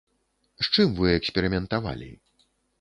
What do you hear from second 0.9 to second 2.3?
вы эксперыментавалі?